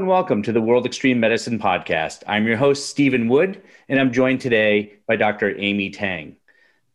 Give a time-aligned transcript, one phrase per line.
[0.00, 2.22] and welcome to the World Extreme Medicine Podcast.
[2.26, 5.54] I'm your host, Stephen Wood, and I'm joined today by Dr.
[5.60, 6.36] Amy Tang.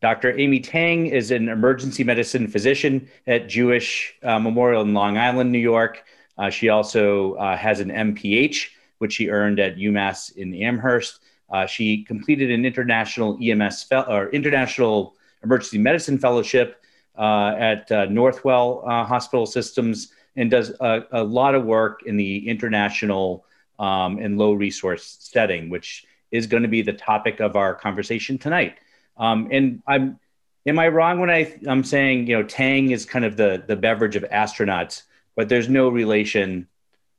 [0.01, 0.35] Dr.
[0.39, 5.60] Amy Tang is an emergency medicine physician at Jewish uh, Memorial in Long Island, New
[5.60, 6.03] York.
[6.39, 11.19] Uh, she also uh, has an MPH, which she earned at UMass in Amherst.
[11.51, 16.83] Uh, she completed an international EMS fe- or international emergency medicine fellowship
[17.19, 22.48] uh, at uh, Northwell Hospital Systems and does a, a lot of work in the
[22.48, 23.45] international
[23.80, 28.38] um, and low resource setting, which is going to be the topic of our conversation
[28.38, 28.75] tonight.
[29.17, 30.20] Um, and I'm,
[30.66, 33.75] am I wrong when I, I'm saying, you know, Tang is kind of the, the
[33.75, 35.03] beverage of astronauts,
[35.35, 36.67] but there's no relation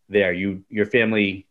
[0.09, 0.33] there.
[0.33, 1.47] You, your family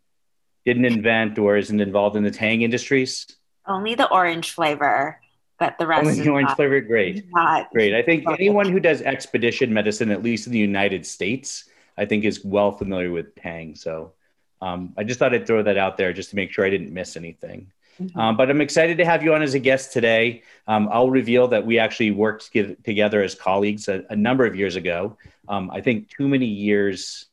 [0.65, 3.27] didn't invent or isn't involved in the Tang industries?
[3.67, 5.19] Only the orange flavor
[5.57, 7.25] but the rest Only the orange not, flavor, great,
[7.71, 7.93] great.
[7.93, 12.25] I think anyone who does expedition medicine, at least in the United States, I think
[12.25, 13.75] is well familiar with Tang.
[13.75, 14.13] So
[14.61, 16.93] um, I just thought I'd throw that out there just to make sure I didn't
[16.93, 17.71] miss anything.
[18.01, 18.19] Mm-hmm.
[18.19, 20.43] Um, but I'm excited to have you on as a guest today.
[20.67, 24.75] Um, I'll reveal that we actually worked together as colleagues a, a number of years
[24.75, 25.17] ago.
[25.47, 27.27] Um, I think too many years,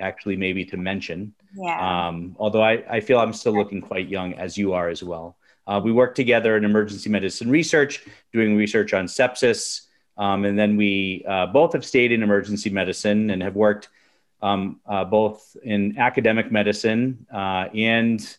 [0.00, 1.34] actually, maybe to mention.
[1.54, 2.08] Yeah.
[2.08, 5.36] Um, although I, I feel I'm still looking quite young, as you are as well.
[5.66, 9.82] Uh, we worked together in emergency medicine research, doing research on sepsis.
[10.16, 13.88] Um, and then we uh, both have stayed in emergency medicine and have worked
[14.42, 18.36] um, uh, both in academic medicine uh, and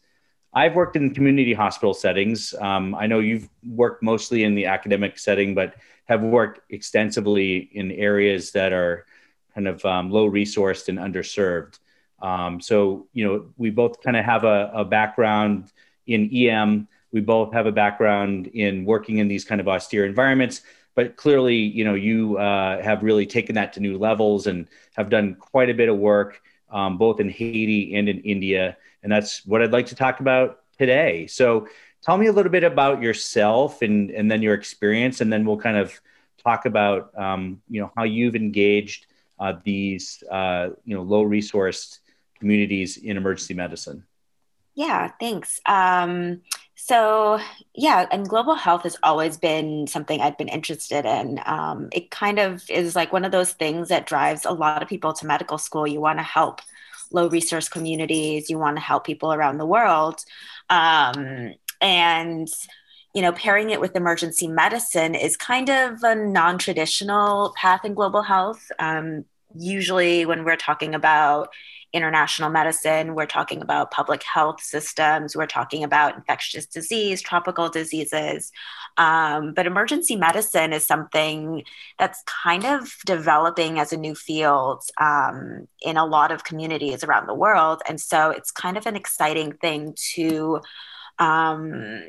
[0.58, 2.56] I've worked in community hospital settings.
[2.60, 7.92] Um, I know you've worked mostly in the academic setting, but have worked extensively in
[7.92, 9.06] areas that are
[9.54, 11.78] kind of um, low resourced and underserved.
[12.24, 15.72] Um, so, you know, we both kind of have a, a background
[16.08, 16.88] in EM
[17.18, 20.62] we both have a background in working in these kind of austere environments
[20.94, 25.10] but clearly you know you uh, have really taken that to new levels and have
[25.10, 28.78] done quite a bit of work um, both in haiti and in india.
[29.04, 31.28] And that's what i'd like to talk about today.
[31.28, 31.68] So
[32.04, 35.58] tell me a little bit about yourself and and then your experience and then we'll
[35.58, 36.00] kind of
[36.44, 39.08] talk about um, you know how you've engaged
[39.40, 42.00] uh, these uh, you know low resourced
[42.40, 44.04] communities in emergency medicine.
[44.76, 45.60] Yeah thanks.
[45.66, 46.42] Um,
[46.80, 47.40] so,
[47.74, 51.40] yeah, and global health has always been something I've been interested in.
[51.48, 54.88] Um, it kind of is like one of those things that drives a lot of
[54.88, 55.88] people to medical school.
[55.88, 56.62] You want to help
[57.12, 60.24] low resource communities, you want to help people around the world.
[60.70, 62.48] Um, and
[63.16, 67.96] you know, pairing it with emergency medicine is kind of a non traditional path in
[67.96, 68.72] global health.
[68.78, 71.50] Um, usually, when we're talking about
[71.94, 78.52] international medicine, we're talking about public health systems, we're talking about infectious disease, tropical diseases.
[78.98, 81.64] Um, but emergency medicine is something
[82.00, 87.28] that's kind of developing as a new field um, in a lot of communities around
[87.28, 87.82] the world.
[87.88, 90.62] And so it's kind of an exciting thing to.
[91.20, 92.04] Um,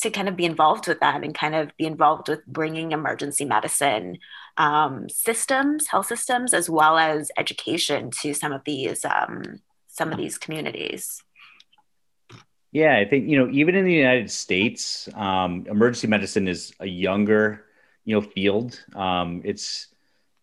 [0.00, 3.44] to kind of be involved with that and kind of be involved with bringing emergency
[3.44, 4.18] medicine
[4.56, 10.18] um, systems, health systems, as well as education to some of these um, some of
[10.18, 11.22] these communities.
[12.70, 16.86] Yeah, I think you know even in the United States, um, emergency medicine is a
[16.86, 17.64] younger
[18.04, 18.82] you know field.
[18.94, 19.88] Um, it's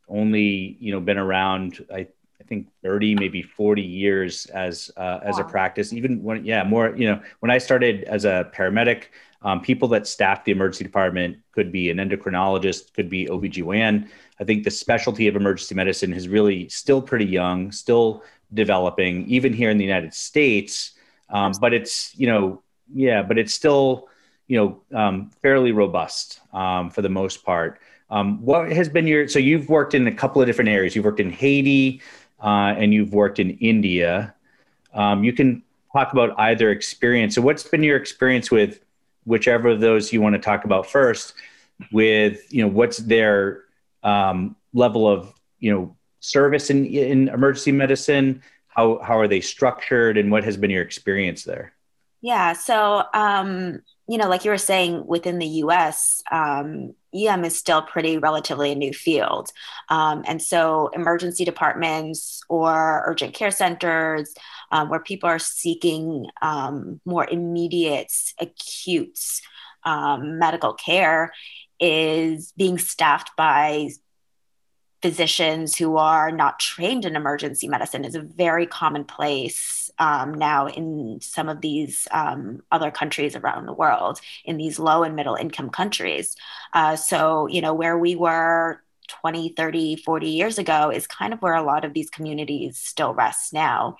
[0.07, 2.07] only you know been around I,
[2.39, 5.41] I think 30 maybe 40 years as uh, as wow.
[5.41, 9.05] a practice even when yeah more you know when i started as a paramedic
[9.45, 14.09] um, people that staff the emergency department could be an endocrinologist, could be OBGYN.
[14.39, 18.23] I think the specialty of emergency medicine is really still pretty young, still
[18.55, 20.93] developing, even here in the United States.
[21.29, 24.09] Um, but it's, you know, yeah, but it's still,
[24.47, 27.79] you know, um, fairly robust um, for the most part.
[28.09, 30.95] Um, what has been your, so you've worked in a couple of different areas.
[30.95, 32.01] You've worked in Haiti
[32.43, 34.33] uh, and you've worked in India.
[34.95, 35.61] Um, you can
[35.93, 37.35] talk about either experience.
[37.35, 38.79] So what's been your experience with
[39.25, 41.33] whichever of those you want to talk about first
[41.91, 43.63] with you know what's their
[44.03, 50.17] um, level of you know service in, in emergency medicine how how are they structured
[50.17, 51.73] and what has been your experience there?
[52.21, 57.57] Yeah so um, you know like you were saying within the us um, em is
[57.57, 59.51] still pretty relatively a new field.
[59.89, 64.33] Um, and so emergency departments or urgent care centers
[64.71, 69.19] um, where people are seeking um, more immediate, acute
[69.83, 71.31] um, medical care
[71.79, 73.89] is being staffed by
[75.01, 78.03] physicians who are not trained in emergency medicine.
[78.05, 83.73] Is a very commonplace um, now in some of these um, other countries around the
[83.73, 86.35] world in these low and middle income countries.
[86.73, 91.41] Uh, so you know where we were 20 30 40 years ago is kind of
[91.41, 93.97] where a lot of these communities still rest now.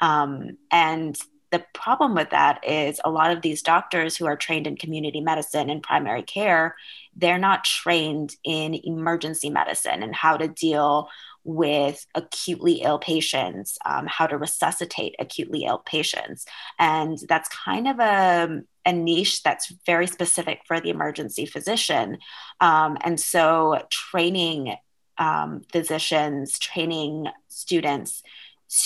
[0.00, 1.18] Um, and
[1.50, 5.20] the problem with that is a lot of these doctors who are trained in community
[5.20, 6.74] medicine and primary care,
[7.14, 11.08] they're not trained in emergency medicine and how to deal
[11.46, 16.44] with acutely ill patients, um, how to resuscitate acutely ill patients.
[16.78, 22.18] And that's kind of a, a niche that's very specific for the emergency physician.
[22.60, 24.76] Um, and so, training
[25.18, 28.22] um, physicians, training students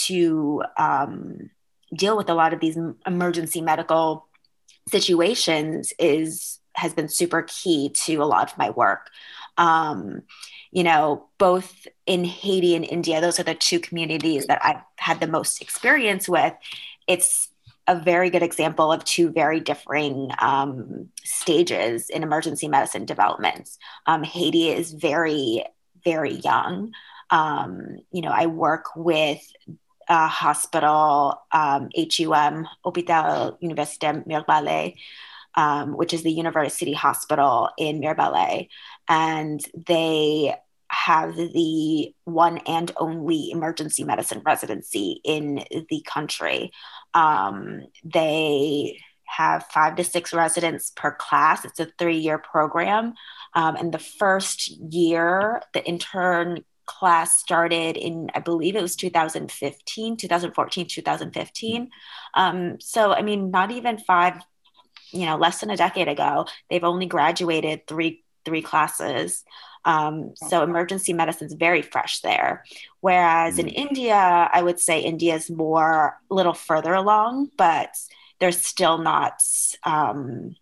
[0.04, 1.50] to um,
[1.94, 4.28] deal with a lot of these emergency medical
[4.88, 9.10] situations is has been super key to a lot of my work.
[9.56, 10.22] Um,
[10.72, 15.20] you know, both in Haiti and India, those are the two communities that I've had
[15.20, 16.54] the most experience with.
[17.08, 17.48] It's
[17.88, 23.78] a very good example of two very differing um, stages in emergency medicine developments.
[24.06, 25.64] Um, Haiti is very,
[26.04, 26.92] very young.
[27.30, 29.40] Um, you know, I work with
[30.08, 34.94] a hospital, um, HUM, Hôpital Universitaire Mirebalais,
[35.54, 38.68] um, which is the university hospital in Mirebalais.
[39.08, 40.54] And they
[40.88, 46.72] have the one and only emergency medicine residency in the country.
[47.14, 51.64] Um, they have five to six residents per class.
[51.64, 53.14] It's a three year program.
[53.54, 60.16] Um, and the first year, the intern class started in, I believe it was 2015,
[60.16, 61.90] 2014, 2015.
[62.34, 64.42] Um, so, I mean, not even five,
[65.12, 69.44] you know, less than a decade ago, they've only graduated three three classes.
[69.84, 72.64] Um, so emergency medicine is very fresh there.
[73.00, 73.72] Whereas in mm.
[73.74, 77.94] India, I would say India is more a little further along, but
[78.40, 79.42] there's still not
[79.84, 80.56] um,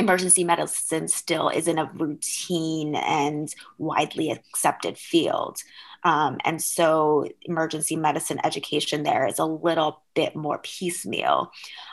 [0.00, 5.58] emergency medicine still isn't a routine and widely accepted field.
[6.02, 11.52] Um, and so emergency medicine education there is a little bit more piecemeal.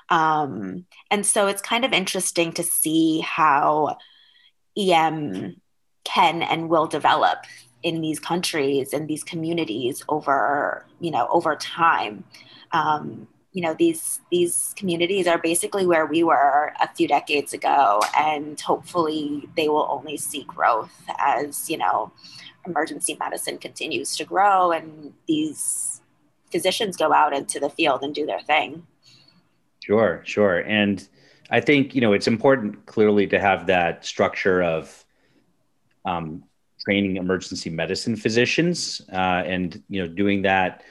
[0.09, 3.97] Um, and so it's kind of interesting to see how
[4.77, 5.61] EM
[6.03, 7.39] can and will develop
[7.83, 12.23] in these countries and these communities over, you know, over time.
[12.71, 13.27] Um,
[13.57, 18.61] you know these these communities are basically where we were a few decades ago and
[18.61, 22.11] hopefully they will only see growth as you know
[22.67, 26.01] emergency medicine continues to grow and these
[26.51, 28.85] physicians go out into the field and do their thing
[29.83, 31.07] sure sure and
[31.49, 35.05] i think you know it's important clearly to have that structure of
[36.05, 36.43] um,
[36.83, 40.83] training emergency medicine physicians uh, and you know doing that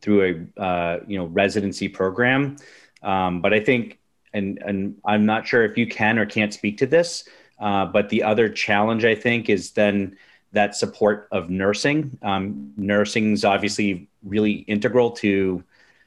[0.00, 2.56] through a uh, you know residency program.
[3.02, 3.98] Um, but I think,
[4.32, 7.28] and and I'm not sure if you can or can't speak to this,
[7.58, 10.16] uh, but the other challenge I think is then
[10.52, 12.18] that support of nursing.
[12.22, 15.62] Um, nursing is obviously really integral to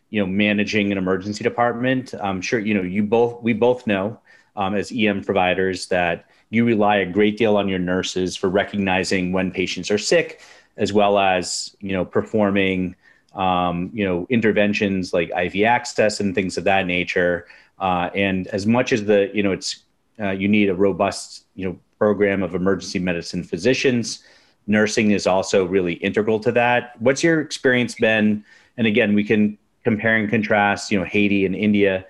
[0.09, 2.13] you know managing an emergency department.
[2.21, 4.19] I'm sure you know you both we both know
[4.55, 9.31] um, as EM providers that you rely a great deal on your nurses for recognizing
[9.31, 10.41] when patients are sick,
[10.77, 12.95] as well as you know performing
[13.35, 17.47] um, you know, interventions like IV access and things of that nature.
[17.79, 19.83] Uh, and as much as the, you know, it's
[20.19, 24.23] uh, you need a robust, you know, program of emergency medicine physicians.
[24.67, 26.99] Nursing is also really integral to that.
[26.99, 28.43] What's your experience been?
[28.77, 32.05] And again, we can compare and contrast, you know, Haiti and India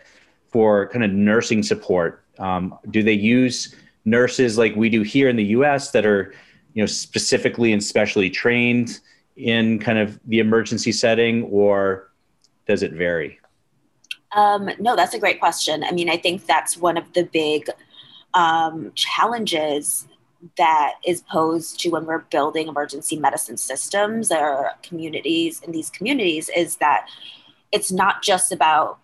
[0.47, 2.23] for kind of nursing support.
[2.37, 3.75] Um, do they use
[4.05, 5.91] nurses like we do here in the U.S.
[5.91, 6.33] that are,
[6.73, 8.99] you know, specifically and specially trained?
[9.35, 12.11] in kind of the emergency setting, or
[12.67, 13.39] does it vary?
[14.35, 15.83] Um, no, that's a great question.
[15.83, 17.69] I mean, I think that's one of the big
[18.33, 20.07] um, challenges
[20.57, 26.49] that is posed to when we're building emergency medicine systems or communities in these communities
[26.55, 27.07] is that
[27.71, 28.99] it's not just about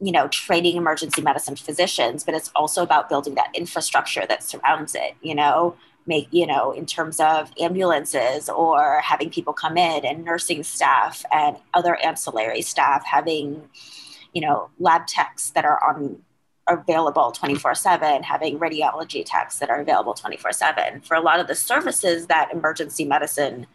[0.00, 4.94] you know training emergency medicine physicians but it's also about building that infrastructure that surrounds
[4.94, 5.76] it you know?
[6.06, 11.22] Make you know in terms of ambulances or having people come in and nursing staff
[11.30, 13.68] and other ancillary staff having
[14.32, 16.22] you know lab techs that are on
[16.68, 21.46] available 24 7 having radiology techs that are available 24 7 for a lot of
[21.46, 23.66] the services that emergency medicine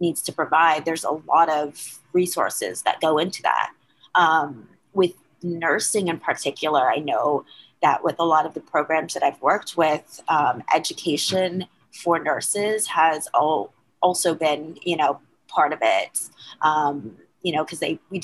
[0.00, 3.70] needs to provide there's a lot of resources that go into that
[4.14, 5.12] um, with
[5.42, 7.44] nursing in particular i know
[7.82, 12.86] that with a lot of the programs that I've worked with, um, education for nurses
[12.88, 16.20] has all, also been, you know, part of it.
[16.62, 18.22] Um, you know, because they we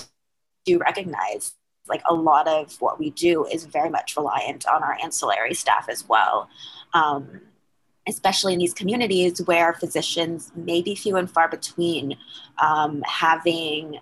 [0.65, 1.55] do recognize
[1.89, 5.89] like a lot of what we do is very much reliant on our ancillary staff
[5.89, 6.49] as well.
[6.93, 7.41] Um,
[8.07, 12.17] especially in these communities where physicians may be few and far between
[12.59, 13.99] um, having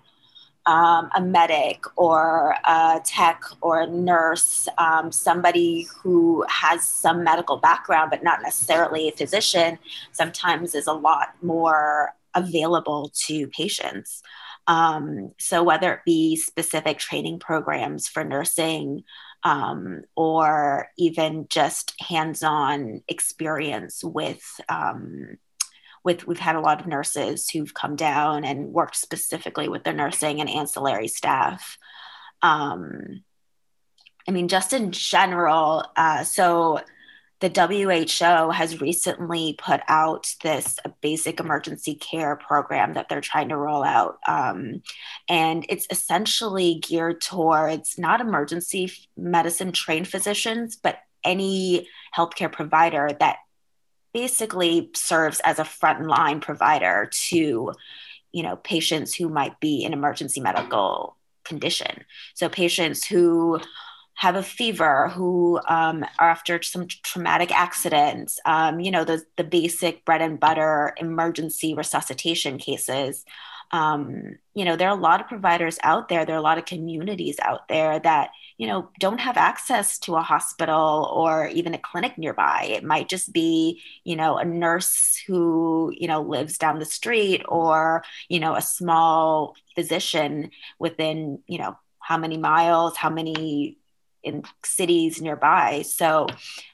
[0.65, 7.57] um, a medic or a tech or a nurse, um, somebody who has some medical
[7.57, 9.77] background, but not necessarily a physician,
[10.11, 14.23] sometimes is a lot more available to patients.
[14.67, 19.03] Um, so, whether it be specific training programs for nursing
[19.43, 24.43] um, or even just hands on experience with.
[24.69, 25.37] Um,
[26.03, 29.93] with we've had a lot of nurses who've come down and worked specifically with the
[29.93, 31.77] nursing and ancillary staff
[32.41, 33.23] um,
[34.27, 36.79] i mean just in general uh, so
[37.43, 43.57] the WHO has recently put out this basic emergency care program that they're trying to
[43.57, 44.17] roll out.
[44.25, 44.81] Um,
[45.27, 53.39] and it's essentially geared towards not emergency medicine trained physicians, but any healthcare provider that
[54.13, 57.73] basically serves as a frontline provider to
[58.31, 62.03] you know patients who might be in emergency medical condition
[62.35, 63.59] so patients who
[64.15, 69.43] have a fever, who um, are after some traumatic accidents, um, you know, the, the
[69.43, 73.25] basic bread and butter emergency resuscitation cases.
[73.71, 76.59] Um, you know, there are a lot of providers out there, there are a lot
[76.59, 78.29] of communities out there that,
[78.59, 82.67] you know, don't have access to a hospital or even a clinic nearby.
[82.69, 87.41] It might just be, you know, a nurse who, you know, lives down the street
[87.47, 93.79] or, you know, a small physician within, you know, how many miles, how many
[94.23, 95.83] in cities nearby.
[95.83, 96.27] So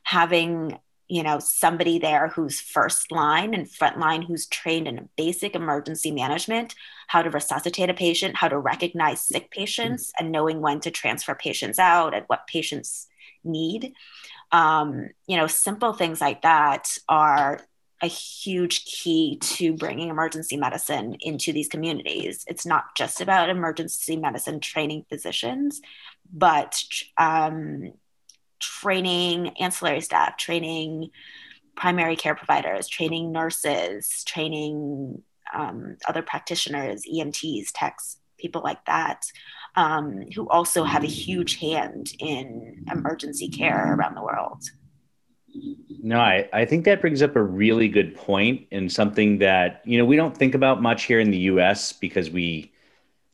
[0.04, 0.80] having
[1.10, 6.12] you know somebody there who's first line and front line who's trained in basic emergency
[6.12, 6.76] management
[7.08, 11.34] how to resuscitate a patient how to recognize sick patients and knowing when to transfer
[11.34, 13.08] patients out and what patients
[13.44, 13.94] need
[14.52, 17.60] um, you know simple things like that are
[18.02, 22.46] a huge key to bringing emergency medicine into these communities.
[22.48, 25.82] It's not just about emergency medicine training physicians,
[26.32, 26.82] but
[27.18, 27.94] um,
[28.60, 31.10] training ancillary staff, training
[31.76, 35.22] primary care providers, training nurses, training
[35.54, 39.24] um, other practitioners, EMTs, techs, people like that,
[39.76, 44.64] um, who also have a huge hand in emergency care around the world.
[46.02, 49.98] No, I, I think that brings up a really good point and something that, you
[49.98, 52.72] know, we don't think about much here in the US because we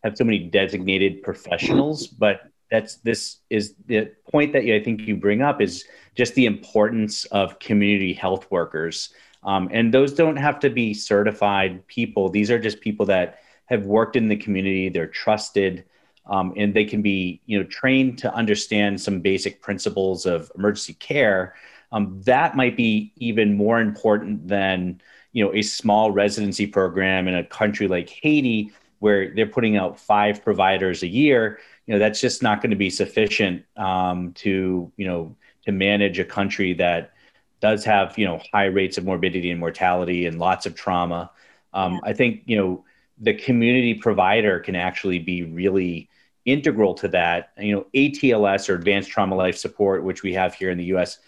[0.04, 5.16] have so many designated professionals, but that's this is the point that I think you
[5.16, 9.14] bring up is just the importance of community health workers.
[9.44, 12.30] Um, and those don't have to be certified people.
[12.30, 14.90] These are just people that have worked in the community.
[14.90, 15.86] They're trusted,
[16.26, 20.94] um, and they can be, you know, trained to understand some basic principles of emergency
[20.94, 21.56] care
[21.92, 27.36] um, that might be even more important than you know a small residency program in
[27.36, 31.60] a country like Haiti where they're putting out five providers a year.
[31.86, 35.36] You know that's just not going to be sufficient um, to you know
[35.66, 37.14] to manage a country that
[37.62, 41.32] does have you know high rates of morbidity and mortality and lots of trauma.
[41.74, 42.00] Um.
[42.04, 42.86] I think you know
[43.20, 46.10] the community provider can actually be really
[46.46, 47.52] integral to that.
[47.58, 51.20] You know, ATLS or Advanced Trauma Life Support, which we have here in the U.S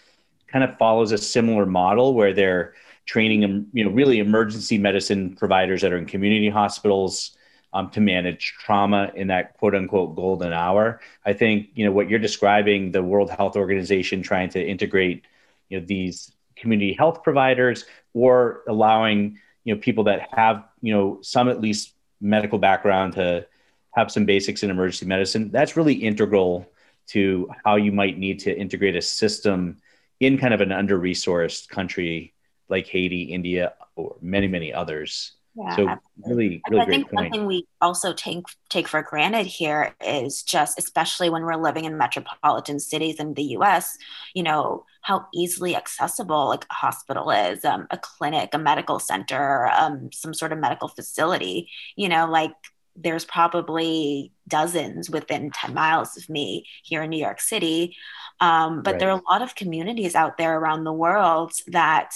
[0.48, 2.74] kind of follows a similar model where they're
[3.06, 7.36] training, you know, really emergency medicine providers that are in community hospitals
[7.72, 11.00] um, to manage trauma in that quote unquote golden hour.
[11.24, 15.24] I think, you know, what you're describing, the World Health Organization trying to integrate,
[15.68, 17.84] you know, these community health providers
[18.14, 23.46] or allowing, you know, people that have, you know, some at least medical background to
[23.94, 25.50] have some basics in emergency medicine.
[25.50, 26.70] That's really integral
[27.08, 29.78] to how you might need to integrate a system
[30.20, 32.34] in kind of an under resourced country
[32.68, 35.32] like Haiti, India, or many, many others.
[35.58, 37.32] Yeah, so really, really I think point.
[37.32, 41.98] something we also take take for granted here is just, especially when we're living in
[41.98, 43.98] metropolitan cities in the U.S.,
[44.34, 49.66] you know how easily accessible like a hospital is, um, a clinic, a medical center,
[49.68, 51.68] um, some sort of medical facility.
[51.96, 52.52] You know, like
[52.94, 57.96] there's probably dozens within 10 miles of me here in New York City.
[58.40, 59.00] Um, but right.
[59.00, 62.12] there are a lot of communities out there around the world that,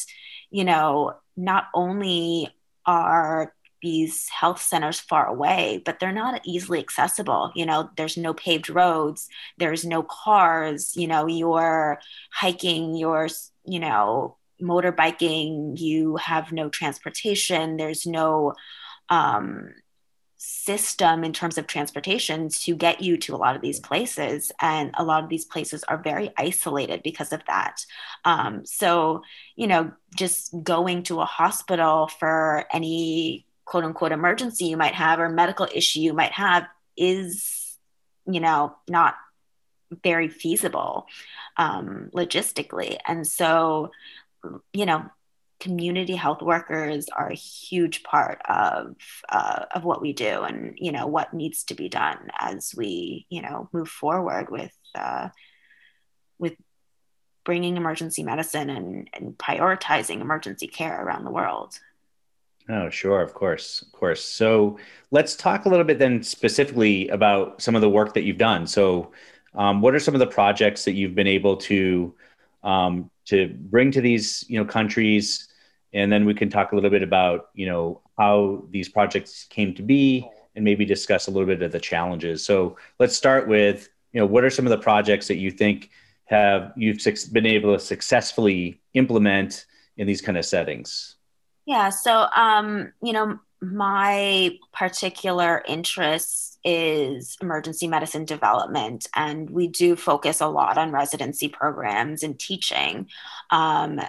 [0.51, 2.49] you know, not only
[2.87, 7.51] are these health centers far away, but they're not easily accessible.
[7.57, 11.99] You know, there's no paved roads, there's no cars, you know, you're
[12.33, 13.29] hiking, you're,
[13.65, 18.55] you know, motorbiking, you have no transportation, there's no,
[19.09, 19.71] um,
[20.45, 24.91] system in terms of transportation to get you to a lot of these places and
[24.95, 27.85] a lot of these places are very isolated because of that
[28.25, 29.23] um, so
[29.57, 35.21] you know just going to a hospital for any quote unquote emergency you might have
[35.21, 37.77] or medical issue you might have is,
[38.27, 39.15] you know, not
[40.03, 41.07] very feasible
[41.57, 42.99] um, logistically.
[43.07, 43.91] And so,
[44.73, 45.11] you know,
[45.63, 48.97] community health workers are a huge part of
[49.29, 53.27] uh, of what we do, and you know what needs to be done as we
[53.31, 55.29] you know move forward with uh,
[56.41, 56.55] with
[57.45, 61.79] bringing emergency medicine and, and prioritizing emergency care around the world.
[62.69, 64.25] Oh, sure, of course, of course.
[64.25, 64.79] So
[65.13, 68.67] let's talk a little bit then specifically about some of the work that you've done.
[68.67, 69.13] So,
[69.55, 72.15] um, what are some of the projects that you've been able to
[72.65, 75.49] um, to bring to these you know countries,
[75.93, 79.75] and then we can talk a little bit about you know how these projects came
[79.75, 82.45] to be, and maybe discuss a little bit of the challenges.
[82.45, 85.91] So let's start with you know what are some of the projects that you think
[86.27, 91.17] have you've been able to successfully implement in these kind of settings?
[91.67, 99.95] Yeah, so um, you know, my particular interest is emergency medicine development, and we do
[99.97, 103.09] focus a lot on residency programs and teaching.
[103.51, 104.01] Um,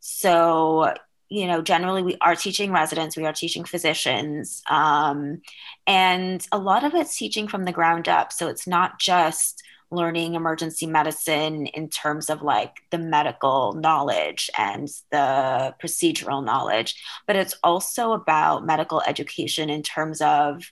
[0.00, 0.94] so,
[1.28, 5.42] you know, generally we are teaching residents, we are teaching physicians, um,
[5.86, 8.32] and a lot of it's teaching from the ground up.
[8.32, 14.88] So it's not just learning emergency medicine in terms of like the medical knowledge and
[15.10, 20.70] the procedural knowledge, but it's also about medical education in terms of,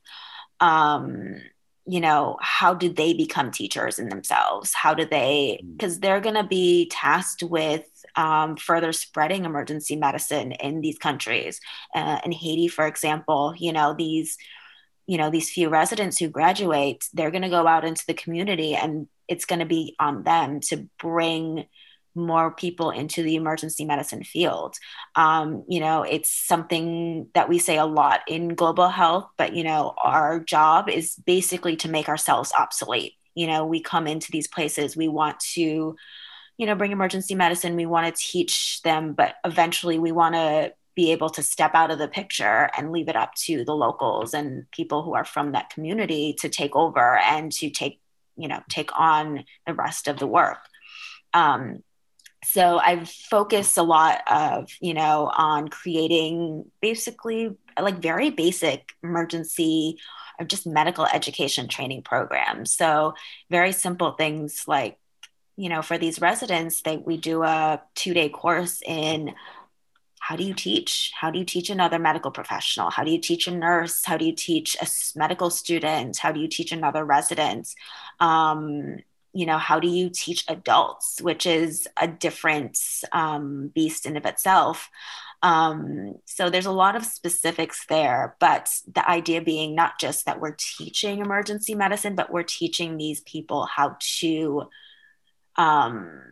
[0.61, 1.37] um,
[1.87, 4.75] you know, how do they become teachers in themselves?
[4.75, 6.03] How do they, because mm.
[6.03, 7.85] they're going to be tasked with
[8.17, 11.61] um, further spreading emergency medicine in these countries.
[11.95, 14.37] Uh, in Haiti, for example, you know, these
[15.07, 18.75] you know these few residents who graduate they're going to go out into the community
[18.75, 21.65] and it's going to be on them to bring
[22.17, 24.77] more people into the emergency medicine field.
[25.15, 29.63] Um, you know, it's something that we say a lot in global health, but, you
[29.63, 33.15] know, our job is basically to make ourselves obsolete.
[33.35, 35.95] You know, we come into these places, we want to,
[36.59, 40.73] you know, bring emergency medicine, we want to teach them, but eventually we want to
[40.95, 44.33] be able to step out of the picture and leave it up to the locals
[44.33, 48.01] and people who are from that community to take over and to take
[48.39, 50.59] you know take on the rest of the work.
[51.35, 51.83] Um,
[52.45, 59.99] so i've focused a lot of you know on creating basically like very basic emergency
[60.39, 62.73] or just medical education training programs.
[62.73, 63.15] So
[63.51, 64.99] very simple things like
[65.57, 69.35] you know for these residents they we do a two day course in
[70.27, 71.13] how do you teach?
[71.15, 72.91] How do you teach another medical professional?
[72.91, 74.05] How do you teach a nurse?
[74.05, 76.19] How do you teach a medical student?
[76.19, 77.73] How do you teach another resident?
[78.19, 78.97] Um,
[79.33, 82.77] you know, how do you teach adults, which is a different
[83.13, 84.91] um, beast in of itself.
[85.43, 90.41] Um, so there's a lot of specifics there, but the idea being not just that
[90.41, 94.69] we're teaching emergency medicine, but we're teaching these people how to
[95.57, 96.23] um,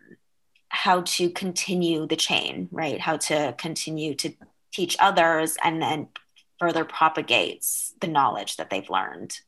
[0.68, 3.00] how to continue the chain, right?
[3.00, 4.32] How to continue to
[4.72, 6.08] teach others and then
[6.58, 9.38] further propagates the knowledge that they've learned.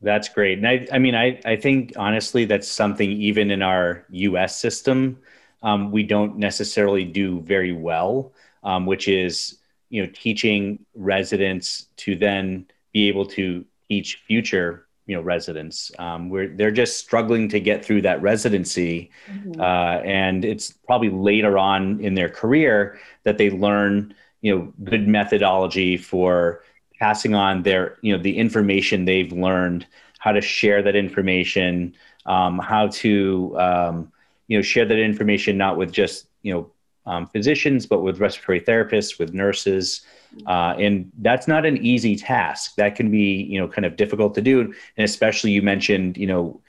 [0.00, 0.58] That's great.
[0.58, 5.18] And I, I mean, I, I think honestly, that's something even in our US system,
[5.62, 12.16] um, we don't necessarily do very well, um, which is, you know, teaching residents to
[12.16, 17.60] then be able to teach future you know residents um, where they're just struggling to
[17.60, 19.60] get through that residency mm-hmm.
[19.60, 25.06] uh, and it's probably later on in their career that they learn you know good
[25.06, 26.62] methodology for
[26.98, 29.86] passing on their you know the information they've learned
[30.18, 31.94] how to share that information
[32.26, 34.12] um, how to um,
[34.48, 36.70] you know share that information not with just you know
[37.06, 40.06] um, physicians but with respiratory therapists with nurses
[40.46, 42.74] uh, and that's not an easy task.
[42.76, 44.60] That can be, you know, kind of difficult to do.
[44.60, 46.60] And especially you mentioned, you know,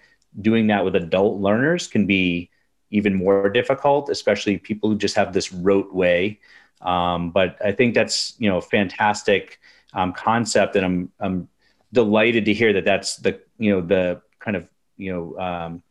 [0.41, 2.49] doing that with adult learners can be
[2.91, 6.39] even more difficult, especially people who just have this rote way.
[6.81, 9.59] Um, but I think that's, you know, a fantastic
[9.93, 10.75] um, concept.
[10.75, 11.47] And I'm, I'm
[11.93, 15.83] delighted to hear that that's the, you know, the kind of, you know, um,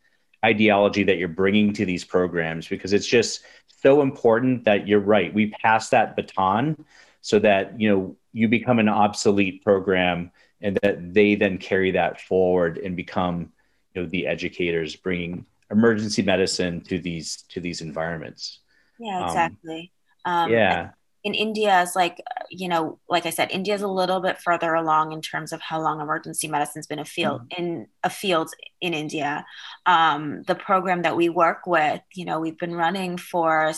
[0.43, 3.43] ideology that you're bringing to these programs because it's just
[3.81, 5.33] so important that you're right.
[5.33, 6.85] We pass that baton
[7.25, 12.21] so that you know you become an obsolete program and that they then carry that
[12.21, 13.51] forward and become
[13.95, 18.59] you know the educators bringing emergency medicine to these to these environments
[18.99, 19.91] yeah um, exactly
[20.25, 20.89] um, um, yeah
[21.23, 24.75] in India is like, you know, like I said, India is a little bit further
[24.75, 27.57] along in terms of how long emergency medicine's been a field mm.
[27.57, 29.43] in a field in India.
[29.87, 33.73] Um, the program that we work with, you know, we've been running for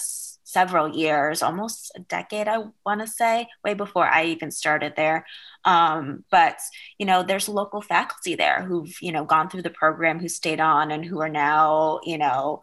[0.47, 5.25] several years, almost a decade, I want to say, way before I even started there.
[5.65, 6.57] Um, but
[6.97, 10.62] you know, there's local faculty there who've you know gone through the program, who stayed
[10.62, 12.62] on, and who are now you know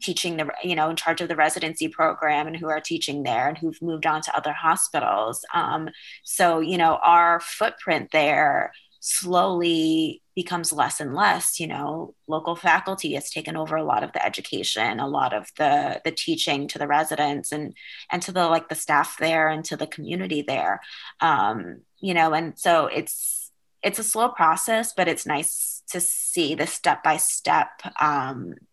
[0.00, 3.48] teaching the you know in charge of the residency program and who are teaching there
[3.48, 5.88] and who've moved on to other hospitals um,
[6.22, 8.72] so you know our footprint there
[9.08, 14.10] slowly becomes less and less you know local faculty has taken over a lot of
[14.12, 17.72] the education a lot of the the teaching to the residents and
[18.10, 20.80] and to the like the staff there and to the community there.
[21.20, 26.56] Um, you know and so it's it's a slow process but it's nice to see
[26.56, 27.68] the step by step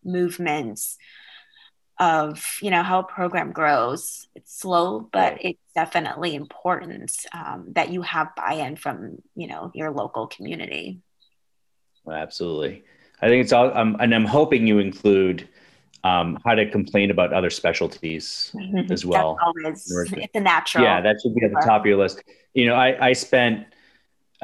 [0.04, 0.98] movements
[1.98, 4.28] of you know how a program grows.
[4.34, 9.90] It's slow but it's definitely important um, that you have buy-in from you know your
[9.90, 11.00] local community.
[12.10, 12.84] Absolutely.
[13.22, 15.48] I think it's all um, and i'm hoping you include
[16.02, 18.92] um, how to complain about other specialties mm-hmm.
[18.92, 19.38] as well.
[19.42, 22.22] Always, it's a natural yeah that should be at the top of your list.
[22.54, 23.66] You know i, I spent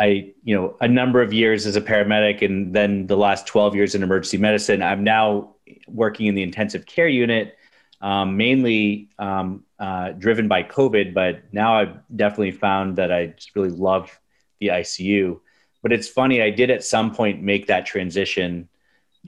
[0.01, 3.75] I, you know, a number of years as a paramedic and then the last 12
[3.75, 4.83] years in emergency medicine.
[4.83, 7.59] I'm now working in the intensive care unit,
[8.01, 13.55] um, mainly um, uh, driven by COVID, but now I've definitely found that I just
[13.55, 14.19] really love
[14.59, 15.39] the ICU.
[15.83, 18.71] But it's funny, I did at some point make that transition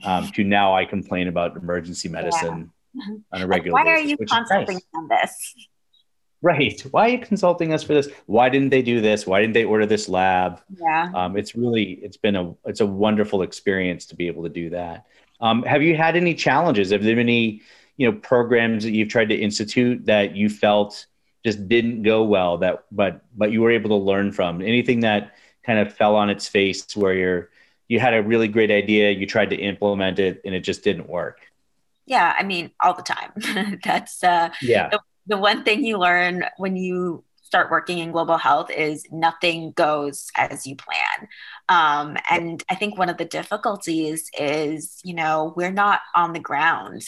[0.03, 3.03] um, to now I complain about emergency medicine yeah.
[3.31, 3.95] on a regular why basis.
[3.95, 4.83] Why are you consulting nice.
[4.95, 5.67] on this?
[6.43, 6.81] Right.
[6.91, 8.09] Why are you consulting us for this?
[8.25, 9.25] Why didn't they do this?
[9.25, 10.59] Why didn't they order this lab?
[10.77, 11.09] Yeah.
[11.15, 14.69] Um, it's really, it's been a, it's a wonderful experience to be able to do
[14.71, 15.05] that.
[15.39, 16.91] Um, have you had any challenges?
[16.91, 17.61] Have there been any,
[17.95, 21.05] you know, programs that you've tried to institute that you felt
[21.45, 25.35] just didn't go well that, but, but you were able to learn from anything that
[25.65, 27.49] kind of fell on its face where you're,
[27.87, 31.07] you had a really great idea, you tried to implement it and it just didn't
[31.07, 31.39] work?
[32.05, 32.35] Yeah.
[32.37, 33.79] I mean, all the time.
[33.85, 34.89] That's, uh, yeah.
[34.89, 39.71] The- the one thing you learn when you start working in global health is nothing
[39.73, 41.27] goes as you plan.
[41.69, 46.39] Um, and I think one of the difficulties is, you know, we're not on the
[46.39, 47.03] ground.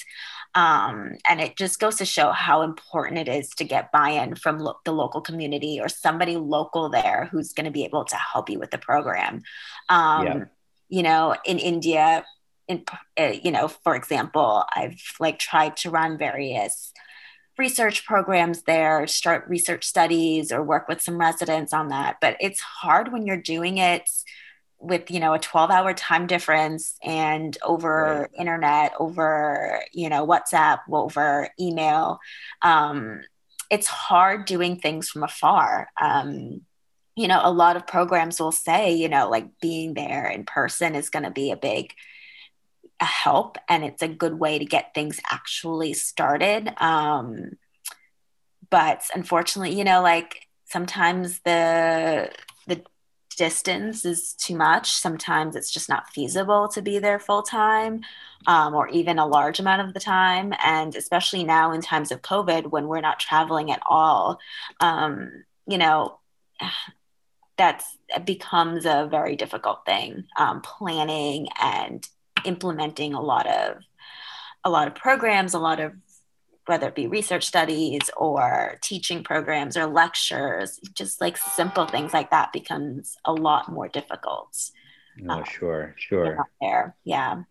[0.53, 4.35] Um, and it just goes to show how important it is to get buy in
[4.35, 8.15] from lo- the local community or somebody local there who's going to be able to
[8.15, 9.41] help you with the program.
[9.89, 10.43] Um, yeah.
[10.89, 12.23] You know, in India,
[12.67, 12.83] in,
[13.19, 16.93] uh, you know, for example, I've like tried to run various
[17.57, 22.17] research programs there, start research studies or work with some residents on that.
[22.21, 24.09] But it's hard when you're doing it
[24.79, 28.39] with you know a 12 hour time difference and over right.
[28.39, 32.19] internet over you know whatsapp over email
[32.61, 33.21] um,
[33.71, 36.61] it's hard doing things from afar um,
[37.15, 40.93] you know a lot of programs will say you know like being there in person
[40.93, 41.93] is going to be a big
[42.99, 46.71] a help and it's a good way to get things actually started.
[46.77, 47.57] Um,
[48.69, 52.31] but unfortunately, you know, like sometimes the
[52.67, 52.83] the
[53.37, 54.91] distance is too much.
[54.91, 58.01] Sometimes it's just not feasible to be there full time
[58.47, 60.53] um, or even a large amount of the time.
[60.63, 64.39] And especially now in times of COVID when we're not traveling at all,
[64.79, 66.19] um, you know,
[67.57, 72.05] that's becomes a very difficult thing um, planning and
[72.45, 73.77] implementing a lot of
[74.63, 75.93] a lot of programs, a lot of
[76.65, 82.31] whether it be research studies or teaching programs or lectures, just like simple things like
[82.31, 84.71] that becomes a lot more difficult.
[85.29, 86.45] Oh, um, sure, sure.
[86.59, 87.43] There, yeah.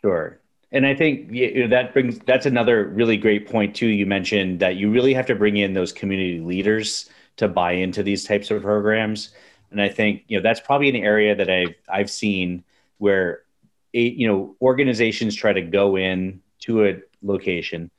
[0.00, 0.40] Sure.
[0.72, 3.86] And I think you know, that brings that's another really great point too.
[3.86, 8.02] You mentioned that you really have to bring in those community leaders to buy into
[8.02, 9.30] these types of programs.
[9.70, 12.64] And I think you know that's probably an area that I've I've seen
[12.98, 13.42] where
[14.00, 17.90] you know organizations try to go in to a location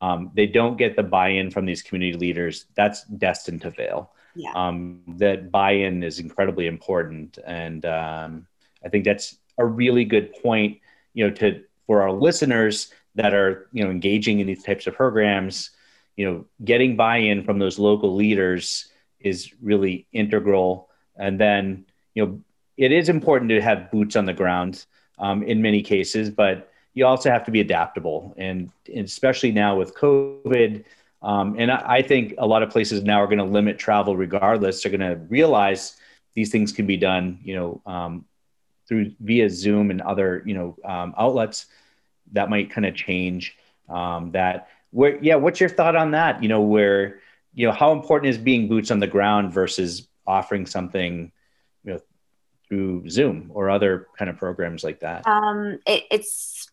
[0.00, 4.52] um, they don't get the buy-in from these community leaders that's destined to fail yeah.
[4.54, 8.46] um, that buy-in is incredibly important and um,
[8.84, 10.78] i think that's a really good point
[11.14, 14.94] you know to for our listeners that are you know engaging in these types of
[14.94, 15.70] programs
[16.16, 22.40] you know getting buy-in from those local leaders is really integral and then you know
[22.76, 24.86] it is important to have boots on the ground
[25.20, 28.34] um, in many cases, but you also have to be adaptable.
[28.36, 30.84] And, and especially now with COVID,
[31.22, 34.16] um, and I, I, think a lot of places now are going to limit travel
[34.16, 34.82] regardless.
[34.82, 35.96] They're going to realize
[36.34, 38.24] these things can be done, you know, um,
[38.88, 41.66] through via Zoom and other, you know, um, outlets
[42.32, 43.56] that might kind of change
[43.88, 44.68] um, that.
[44.92, 46.42] Where, yeah, what's your thought on that?
[46.42, 47.20] You know, where,
[47.54, 51.30] you know, how important is being boots on the ground versus offering something,
[51.84, 52.00] you know,
[52.70, 55.26] through Zoom or other kind of programs like that?
[55.26, 56.70] Um, it, it's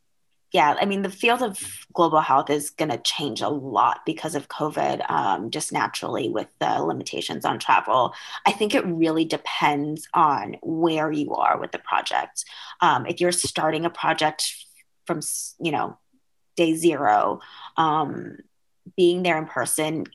[0.54, 1.60] yeah, I mean, the field of
[1.92, 6.48] global health is going to change a lot because of COVID, um, just naturally with
[6.60, 8.14] the limitations on travel.
[8.46, 12.46] I think it really depends on where you are with the project.
[12.80, 14.54] Um, if you're starting a project
[15.06, 15.20] from,
[15.60, 15.98] you know,
[16.56, 17.42] day zero,
[17.76, 18.38] um,
[18.96, 20.06] being there in person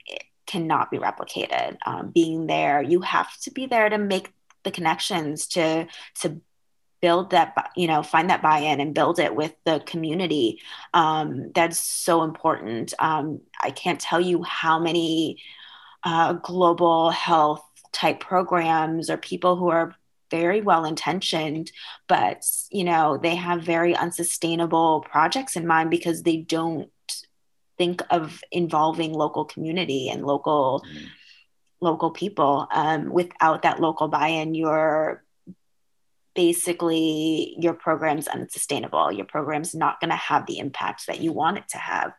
[0.47, 1.77] cannot be replicated.
[1.85, 4.33] Um, being there, you have to be there to make
[4.65, 5.87] the connections to
[6.21, 6.41] to
[7.01, 10.61] build that you know find that buy-in and build it with the community
[10.95, 15.43] um, that's so important um, i can't tell you how many
[16.05, 19.95] uh, global health type programs or people who are
[20.31, 21.71] very well intentioned
[22.09, 26.91] but you know they have very unsustainable projects in mind because they don't
[27.77, 31.07] think of involving local community and local mm.
[31.83, 35.23] Local people um, without that local buy-in you're
[36.35, 39.13] basically your program's unsustainable.
[39.13, 42.13] Your program's not going to have the impact that you want it to have.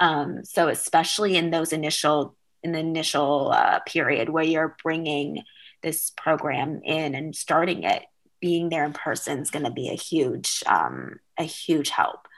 [0.00, 5.42] Um, so especially in those initial in the initial uh, period where you're bringing
[5.82, 8.04] this program in and starting it,
[8.40, 12.28] being there in person is going to be a huge um, a huge help.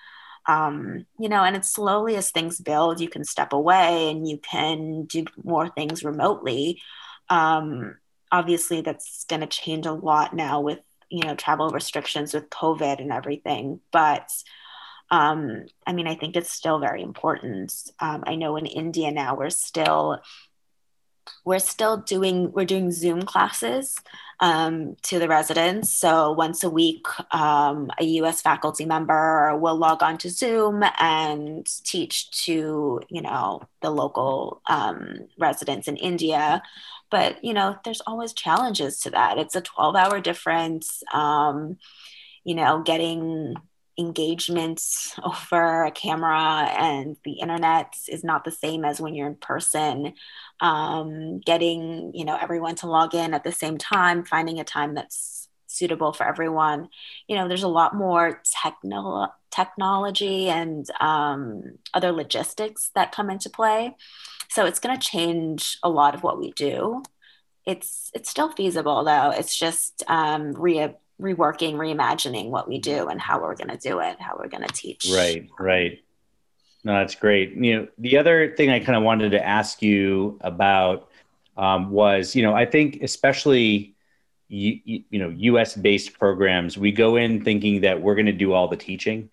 [0.46, 4.38] Um, you know, and it's slowly as things build, you can step away and you
[4.38, 6.82] can do more things remotely.
[7.30, 7.96] Um,
[8.30, 10.80] obviously, that's going to change a lot now with
[11.14, 14.28] you know travel restrictions with covid and everything but
[15.10, 19.36] um, i mean i think it's still very important um, i know in india now
[19.36, 20.18] we're still
[21.44, 23.96] we're still doing we're doing zoom classes
[24.40, 25.92] um, to the residents.
[25.92, 31.66] So once a week um, a us faculty member will log on to zoom and
[31.84, 36.62] teach to you know the local um, residents in india.
[37.10, 39.38] But you know there's always challenges to that.
[39.38, 41.02] It's a 12 hour difference.
[41.12, 41.78] Um,
[42.44, 43.54] you know getting
[43.98, 44.82] engagement
[45.24, 50.14] over a camera and the internet is not the same as when you're in person
[50.60, 54.94] um, getting you know everyone to log in at the same time finding a time
[54.94, 56.88] that's suitable for everyone
[57.26, 63.50] you know there's a lot more techno- technology and um, other logistics that come into
[63.50, 63.94] play
[64.54, 67.02] so it's going to change a lot of what we do.
[67.66, 69.30] It's it's still feasible though.
[69.30, 74.00] It's just um, re- reworking, reimagining what we do and how we're going to do
[74.00, 75.08] it, how we're going to teach.
[75.12, 76.00] Right, right.
[76.84, 77.54] No, that's great.
[77.54, 81.08] You know, the other thing I kind of wanted to ask you about
[81.56, 83.94] um, was, you know, I think especially
[84.48, 85.74] you, you know U.S.
[85.74, 89.30] based programs, we go in thinking that we're going to do all the teaching,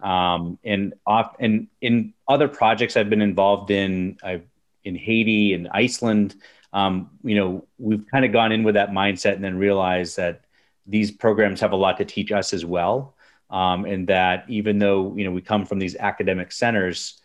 [0.00, 4.44] um, and off and in other projects I've been involved in, I've
[4.84, 6.36] in Haiti and Iceland,
[6.72, 10.42] um, you know, we've kind of gone in with that mindset and then realized that
[10.86, 13.14] these programs have a lot to teach us as well.
[13.50, 17.20] Um, and that even though, you know, we come from these academic centers,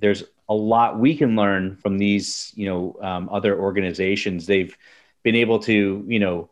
[0.00, 4.46] there's a lot we can learn from these, you know, um, other organizations.
[4.46, 4.76] They've
[5.22, 6.50] been able to, you know,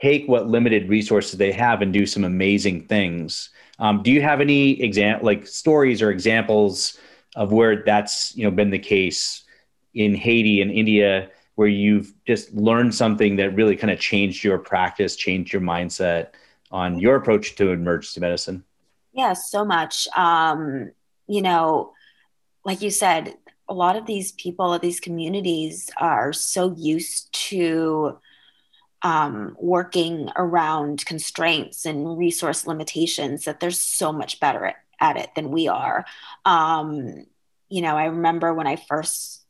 [0.00, 3.50] take what limited resources they have and do some amazing things.
[3.78, 6.98] Um, do you have any example, like stories or examples
[7.36, 9.44] of where that's, you know, been the case
[9.94, 14.58] in Haiti and India where you've just learned something that really kind of changed your
[14.58, 16.28] practice, changed your mindset
[16.70, 18.64] on your approach to emergency medicine?
[19.12, 20.08] Yeah, so much.
[20.16, 20.90] Um,
[21.28, 21.92] you know,
[22.64, 23.34] like you said,
[23.68, 28.18] a lot of these people, these communities are so used to
[29.02, 35.30] um, working around constraints and resource limitations that they're so much better at, at it
[35.36, 36.04] than we are.
[36.44, 37.26] Um,
[37.68, 39.43] you know, I remember when I first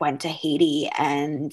[0.00, 1.52] went to Haiti and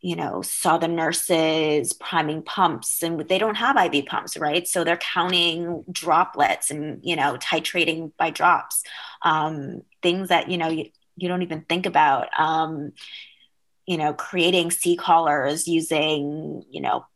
[0.00, 4.66] you know saw the nurses priming pumps and they don't have iv pumps right?
[4.66, 8.82] So they're counting droplets and you know titrating by drops
[9.22, 12.92] um, things that you know you, you don't even think about um,
[13.86, 17.06] you know creating C-collars using you know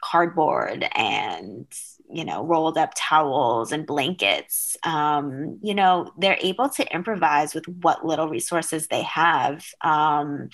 [0.00, 1.66] cardboard and
[2.10, 7.66] you know rolled up towels and blankets um, you know they're able to improvise with
[7.68, 10.48] what little resources they have um,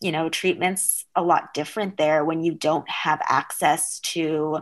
[0.00, 4.58] you know treatments a lot different there when you don't have access to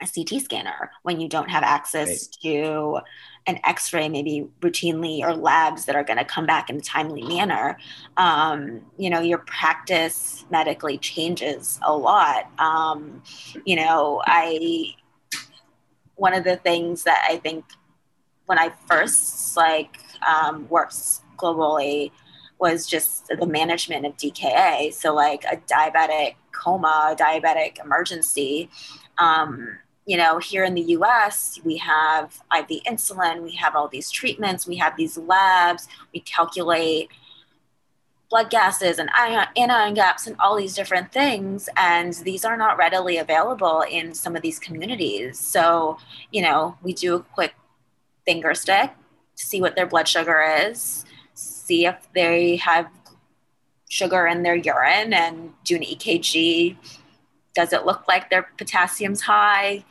[0.00, 2.36] a CT scanner, when you don't have access right.
[2.42, 3.00] to
[3.46, 6.80] an x ray, maybe routinely, or labs that are going to come back in a
[6.80, 7.76] timely manner,
[8.16, 12.48] um, you know, your practice medically changes a lot.
[12.60, 13.22] Um,
[13.64, 14.94] you know, I,
[16.18, 17.64] one of the things that I think
[18.46, 22.10] when I first like um, worked globally
[22.58, 24.92] was just the management of DKA.
[24.92, 28.68] So like a diabetic coma, a diabetic emergency.
[29.18, 34.10] Um, you know, here in the US, we have IV insulin, we have all these
[34.10, 37.10] treatments, we have these labs, we calculate
[38.30, 41.68] blood gases and ion, anion gaps and all these different things.
[41.76, 45.38] And these are not readily available in some of these communities.
[45.38, 45.98] So,
[46.30, 47.54] you know, we do a quick
[48.26, 48.90] finger stick
[49.36, 52.88] to see what their blood sugar is, see if they have
[53.88, 56.76] sugar in their urine, and do an EKG
[57.58, 59.84] does it look like their potassium's high?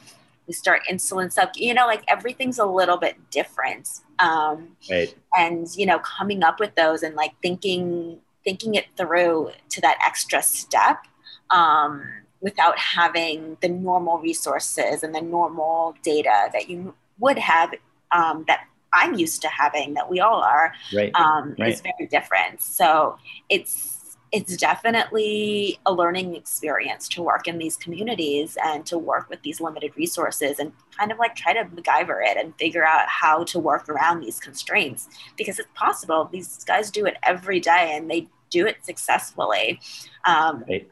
[0.47, 3.89] We start insulin sub, you know, like everything's a little bit different.
[4.19, 5.13] Um, right.
[5.37, 9.97] And, you know, coming up with those and like thinking, thinking it through to that
[10.05, 11.05] extra step
[11.49, 12.01] um,
[12.39, 17.73] without having the normal resources and the normal data that you would have
[18.13, 18.61] um, that
[18.93, 21.13] I'm used to having, that we all are, right.
[21.13, 21.73] Um, right.
[21.73, 22.61] is very different.
[22.61, 23.17] So
[23.49, 29.41] it's, it's definitely a learning experience to work in these communities and to work with
[29.41, 33.43] these limited resources and kind of like try to MacGyver it and figure out how
[33.45, 36.29] to work around these constraints because it's possible.
[36.31, 39.79] These guys do it every day and they do it successfully.
[40.25, 40.89] Um, right.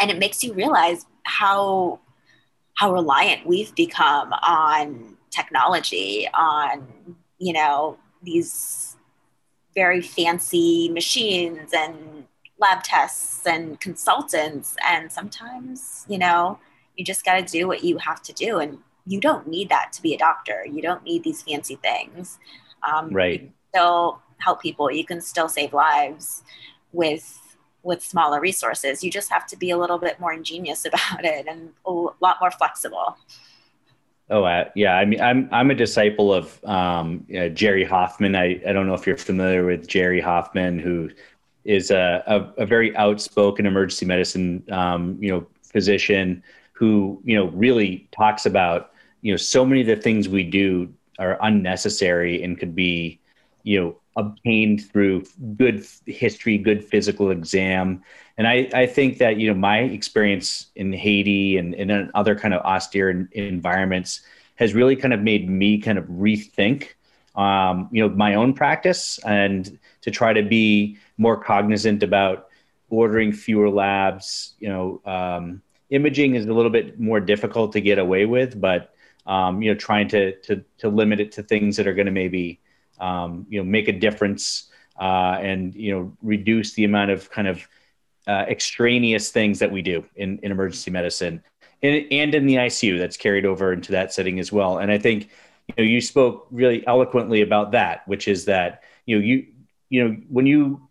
[0.00, 2.00] And it makes you realize how
[2.74, 8.96] how reliant we've become on technology, on you know these
[9.74, 12.26] very fancy machines and
[12.58, 14.76] lab tests and consultants.
[14.86, 16.58] And sometimes you know
[16.96, 18.58] you just got to do what you have to do.
[18.58, 20.64] And you don't need that to be a doctor.
[20.64, 22.38] You don't need these fancy things.
[22.88, 23.50] Um, right.
[23.70, 24.90] still help people.
[24.90, 26.42] You can still save lives
[26.92, 27.38] with
[27.82, 31.46] with smaller resources you just have to be a little bit more ingenious about it
[31.46, 33.16] and a lot more flexible
[34.30, 38.34] Oh uh, yeah, I mean, I'm I'm a disciple of um, uh, Jerry Hoffman.
[38.34, 41.10] I, I don't know if you're familiar with Jerry Hoffman, who
[41.64, 47.46] is a, a, a very outspoken emergency medicine, um, you know, physician who, you know,
[47.48, 52.58] really talks about, you know, so many of the things we do are unnecessary and
[52.58, 53.20] could be,
[53.62, 55.24] you know, obtained through
[55.56, 58.02] good history, good physical exam.
[58.38, 62.34] And I, I think that, you know, my experience in Haiti and, and in other
[62.34, 64.22] kind of austere environments
[64.56, 66.88] has really kind of made me kind of rethink,
[67.36, 72.48] um, you know, my own practice and to try to be more cognizant about
[72.90, 74.54] ordering fewer labs.
[74.60, 78.94] You know, um, imaging is a little bit more difficult to get away with, but
[79.26, 82.12] um, you know, trying to to to limit it to things that are going to
[82.12, 82.60] maybe
[83.02, 87.48] um, you know make a difference uh, and you know reduce the amount of kind
[87.48, 87.68] of
[88.26, 91.42] uh, extraneous things that we do in, in emergency medicine
[91.82, 94.78] and, and in the ICU that's carried over into that setting as well.
[94.78, 95.30] And I think
[95.68, 99.46] you know you spoke really eloquently about that, which is that you know you
[99.90, 100.88] you know when you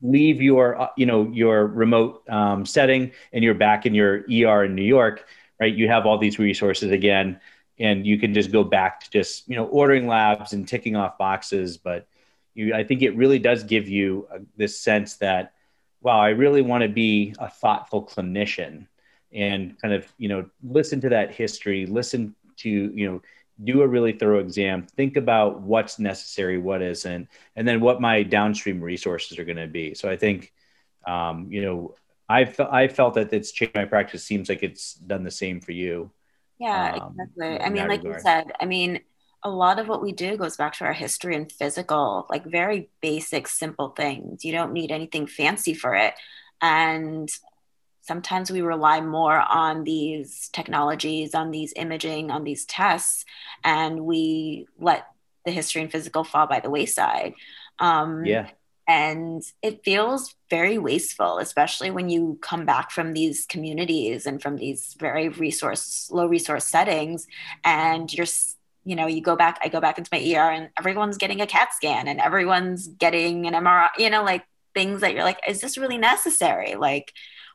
[0.00, 4.64] leave your uh, you know your remote um, setting and you're back in your ER
[4.64, 5.26] in New York,
[5.60, 5.74] right?
[5.74, 7.40] You have all these resources again,
[7.78, 11.18] and you can just go back to just you know ordering labs and ticking off
[11.18, 11.76] boxes.
[11.76, 12.06] But
[12.54, 15.52] you, I think it really does give you uh, this sense that
[16.00, 18.88] wow, I really want to be a thoughtful clinician
[19.32, 23.22] and kind of you know listen to that history, listen to you know
[23.62, 28.22] do a really thorough exam, think about what's necessary, what isn't, and then what my
[28.22, 29.94] downstream resources are going to be.
[29.94, 30.52] So I think,
[31.06, 31.94] um, you know,
[32.28, 34.24] I fe- I felt that it's changed my practice.
[34.24, 36.10] Seems like it's done the same for you.
[36.62, 37.60] Yeah, um, exactly.
[37.60, 38.16] I mean, like regard.
[38.16, 39.00] you said, I mean,
[39.42, 42.88] a lot of what we do goes back to our history and physical, like very
[43.00, 44.44] basic, simple things.
[44.44, 46.14] You don't need anything fancy for it.
[46.60, 47.28] And
[48.02, 53.24] sometimes we rely more on these technologies, on these imaging, on these tests,
[53.64, 55.08] and we let
[55.44, 57.34] the history and physical fall by the wayside.
[57.80, 58.50] Um, yeah.
[58.88, 64.56] And it feels very wasteful, especially when you come back from these communities and from
[64.56, 67.26] these very resource, low resource settings,
[67.64, 68.26] and you're
[68.84, 71.46] you know, you go back, I go back into my ER and everyone's getting a
[71.46, 75.60] CAT scan and everyone's getting an MRI, you know, like things that you're like, is
[75.60, 76.74] this really necessary?
[76.74, 77.12] Like,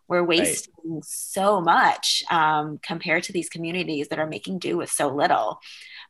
[0.08, 1.04] we're wasting right.
[1.04, 5.60] so much um, compared to these communities that are making do with so little.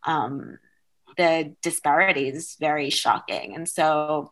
[0.04, 0.60] Um,
[1.18, 4.32] the disparity is very shocking, and so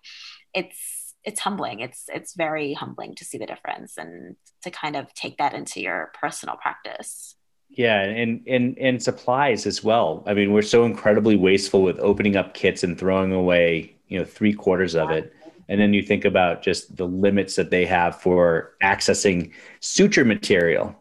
[0.55, 1.79] it's it's humbling.
[1.81, 5.81] It's it's very humbling to see the difference and to kind of take that into
[5.81, 7.35] your personal practice.
[7.69, 10.23] Yeah, and and and supplies as well.
[10.25, 14.25] I mean, we're so incredibly wasteful with opening up kits and throwing away, you know,
[14.25, 15.35] three quarters of it
[15.67, 20.95] and then you think about just the limits that they have for accessing suture material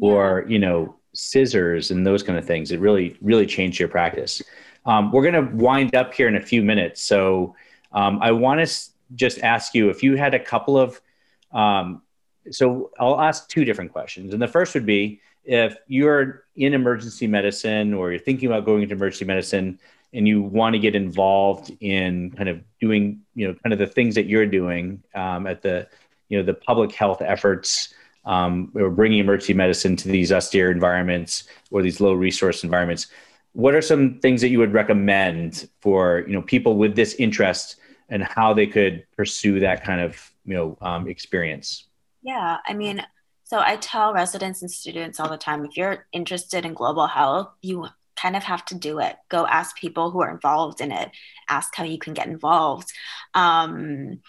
[0.00, 4.42] or you know scissors and those kind of things it really really changed your practice
[4.86, 7.54] um, we're going to wind up here in a few minutes so
[7.92, 11.00] um, i want to just ask you if you had a couple of
[11.52, 12.02] um,
[12.50, 17.26] so i'll ask two different questions and the first would be if you're in emergency
[17.26, 19.78] medicine or you're thinking about going into emergency medicine
[20.12, 23.86] and you want to get involved in kind of doing, you know, kind of the
[23.86, 25.86] things that you're doing um, at the,
[26.28, 31.44] you know, the public health efforts um, or bringing emergency medicine to these austere environments
[31.70, 33.06] or these low resource environments,
[33.52, 37.76] what are some things that you would recommend for, you know, people with this interest
[38.08, 41.84] and how they could pursue that kind of, you know, um, experience?
[42.22, 43.04] Yeah, I mean,
[43.44, 47.48] so I tell residents and students all the time if you're interested in global health,
[47.62, 47.86] you
[48.16, 49.16] kind of have to do it.
[49.28, 51.10] Go ask people who are involved in it,
[51.48, 52.92] ask how you can get involved.
[53.34, 54.20] Um,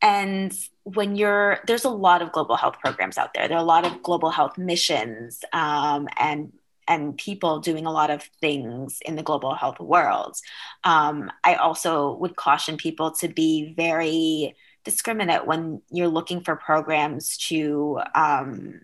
[0.00, 3.48] and when you're, there's a lot of global health programs out there.
[3.48, 6.52] There are a lot of global health missions um, and
[6.88, 10.36] and people doing a lot of things in the global health world.
[10.84, 17.36] Um, I also would caution people to be very discriminate when you're looking for programs
[17.48, 18.80] to um,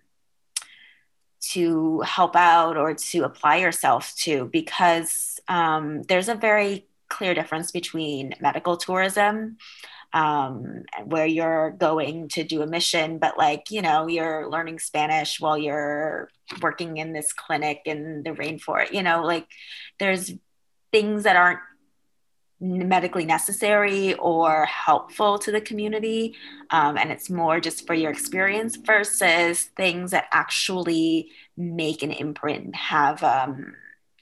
[1.40, 7.70] to help out or to apply yourself to because um, there's a very clear difference
[7.70, 9.58] between medical tourism
[10.12, 15.40] um, where you're going to do a mission, but like, you know, you're learning Spanish
[15.40, 16.28] while you're
[16.60, 19.46] working in this clinic in the rainforest, you know, like
[19.98, 20.32] there's
[20.92, 21.60] things that aren't
[22.60, 26.34] medically necessary or helpful to the community.
[26.70, 32.76] Um, and it's more just for your experience versus things that actually make an imprint,
[32.76, 33.74] have um,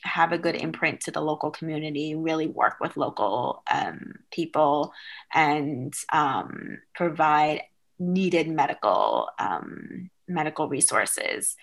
[0.03, 4.93] have a good imprint to the local community, really work with local um, people,
[5.33, 7.63] and um, provide
[7.99, 11.57] needed medical um, medical resources.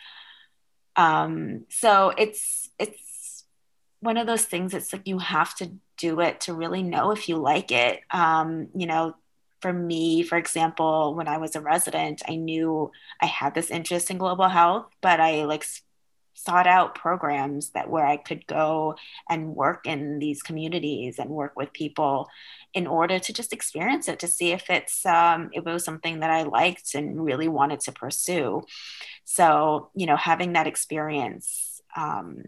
[0.95, 3.45] Um, so it's it's
[3.99, 4.73] one of those things.
[4.73, 8.01] It's like you have to do it to really know if you like it.
[8.11, 9.15] Um, you know,
[9.61, 14.11] for me, for example, when I was a resident, I knew I had this interest
[14.11, 15.65] in global health, but I like
[16.38, 18.95] sought out programs that where I could go
[19.27, 22.29] and work in these communities and work with people
[22.75, 26.29] in order to just experience it to see if it's um, it was something that
[26.29, 28.63] I liked and really wanted to pursue.
[29.25, 32.43] So you know, having that experience um,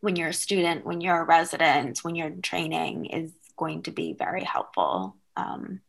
[0.00, 3.90] when you're a student, when you're a resident, when you're in training is going to
[3.90, 5.80] be very helpful um,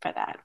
[0.00, 0.38] for that.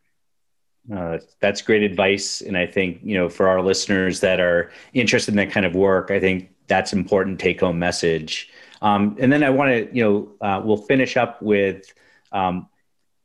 [0.92, 2.42] Uh, that's great advice.
[2.42, 5.76] And I think, you know, for our listeners that are interested in that kind of
[5.76, 8.50] work, I think that's important take home message.
[8.82, 11.94] Um, and then I want to, you know, uh, we'll finish up with
[12.32, 12.68] um,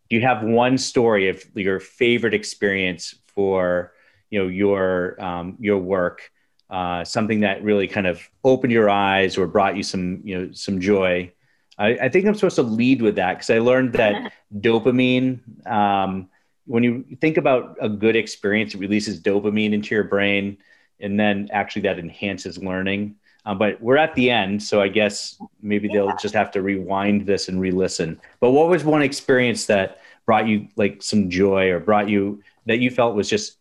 [0.08, 3.92] do you have one story of your favorite experience for,
[4.30, 6.30] you know, your, um, your work
[6.70, 10.52] uh, something that really kind of opened your eyes or brought you some you know
[10.52, 11.30] some joy
[11.78, 16.28] i, I think i'm supposed to lead with that because i learned that dopamine um,
[16.68, 20.56] when you think about a good experience it releases dopamine into your brain
[21.00, 25.40] and then actually that enhances learning um, but we're at the end so i guess
[25.62, 30.00] maybe they'll just have to rewind this and re-listen but what was one experience that
[30.28, 33.56] brought you like some joy or brought you that you felt was just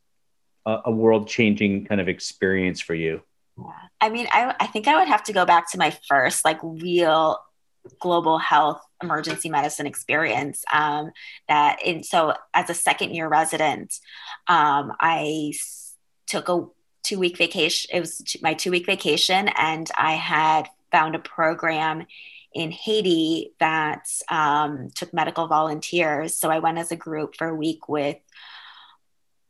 [0.66, 3.22] a, a world changing kind of experience for you?
[3.58, 3.72] Yeah.
[4.02, 6.60] I mean, I, I think I would have to go back to my first like
[6.62, 7.40] real
[8.00, 11.12] global health emergency medicine experience um,
[11.48, 14.00] that and so as a second year resident
[14.48, 15.52] um, i
[16.26, 16.66] took a
[17.04, 22.06] two week vacation it was my two week vacation and i had found a program
[22.54, 26.36] in haiti that um, took medical volunteers.
[26.36, 28.18] So i went as a group for a week with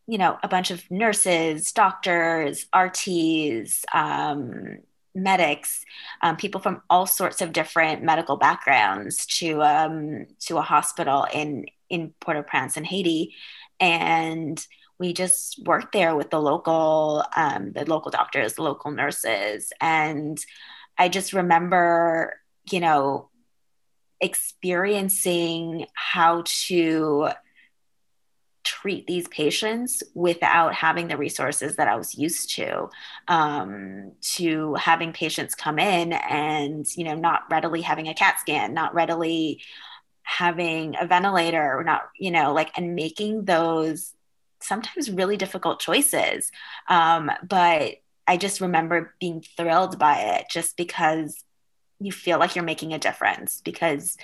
[0.08, 4.78] you know, a bunch of nurses, doctors, RTs, um,
[5.24, 5.84] medics,
[6.22, 11.66] um, people from all sorts of different medical backgrounds to um, to a hospital in
[11.90, 13.34] in Port-au-Prince in Haiti,
[13.80, 14.66] and
[15.00, 20.40] we just worked there with the local um, the local doctors, the local nurses, and
[20.98, 22.40] I just remember,
[22.72, 23.30] you know,
[24.20, 27.30] experiencing how to
[28.68, 32.90] treat these patients without having the resources that I was used to,
[33.30, 38.74] um, to having patients come in and, you know, not readily having a CAT scan,
[38.74, 39.62] not readily
[40.24, 44.14] having a ventilator, not, you know, like, and making those
[44.60, 46.52] sometimes really difficult choices.
[46.90, 47.96] Um, but
[48.28, 51.42] I just remember being thrilled by it just because
[52.02, 54.18] you feel like you're making a difference because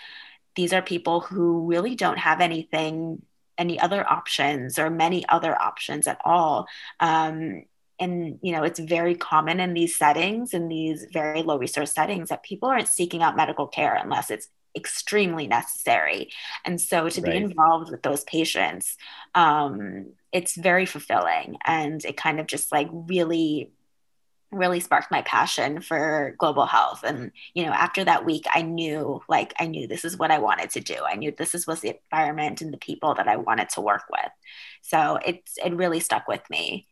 [0.55, 3.21] these are people who really don't have anything
[3.57, 6.67] any other options or many other options at all.
[6.99, 7.63] Um,
[7.99, 12.29] and you know it's very common in these settings in these very low resource settings
[12.29, 16.31] that people aren't seeking out medical care unless it's extremely necessary
[16.65, 17.31] and so to right.
[17.31, 18.97] be involved with those patients
[19.35, 23.71] um, it's very fulfilling and it kind of just like really
[24.53, 27.03] really sparked my passion for global health.
[27.03, 30.39] And you know after that week i knew like i knew this is what i
[30.39, 30.97] wanted to do.
[31.07, 34.03] I knew this is was the environment and the people that i wanted to work
[34.11, 34.31] with.
[34.81, 36.87] So it's it really stuck with me.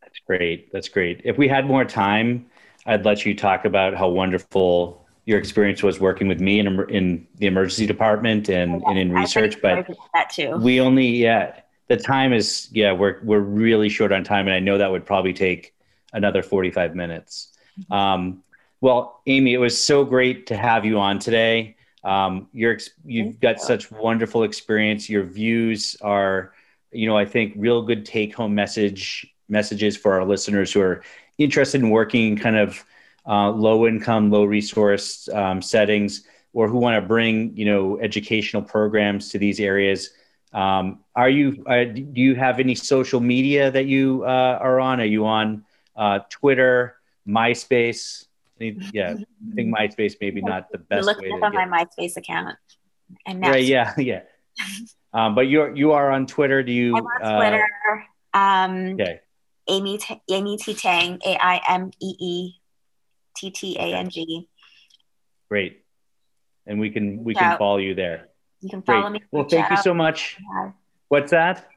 [0.00, 0.72] That's great.
[0.72, 1.22] That's great.
[1.24, 2.46] If we had more time
[2.86, 7.26] i'd let you talk about how wonderful your experience was working with me in, in
[7.36, 10.56] the emergency department and, oh, and in research but that too.
[10.58, 14.60] we only yeah the time is yeah we're we're really short on time and i
[14.60, 15.74] know that would probably take
[16.16, 17.52] another 45 minutes.
[17.90, 18.42] Um,
[18.80, 21.76] well, Aimee, it was so great to have you on today.
[22.02, 25.08] Um, you're, you've got such wonderful experience.
[25.08, 26.52] Your views are,
[26.90, 31.02] you know, I think real good take home message messages for our listeners who are
[31.38, 32.84] interested in working in kind of
[33.28, 38.62] uh, low income, low resource um, settings, or who want to bring, you know, educational
[38.62, 40.10] programs to these areas.
[40.52, 45.00] Um, are you, uh, do you have any social media that you uh, are on?
[45.00, 45.64] Are you on
[45.96, 48.26] uh, Twitter, MySpace.
[48.58, 51.06] Yeah, I think MySpace maybe not the best.
[51.06, 52.56] Look up on my MySpace account.
[53.26, 54.22] And right, yeah, yeah.
[55.12, 56.62] um, but you're you are on Twitter.
[56.62, 56.96] Do you?
[56.96, 57.66] I'm on uh, Twitter.
[58.34, 59.20] Um, okay.
[59.68, 62.54] Aimee T- Aimee T Tang A I M E E
[63.36, 64.48] T T A N G.
[65.48, 65.84] Great,
[66.66, 68.28] and we can we can follow you there.
[68.60, 69.22] You can follow Great.
[69.22, 69.28] me.
[69.30, 69.70] Well, thank out.
[69.72, 70.38] you so much.
[71.08, 71.68] What's that?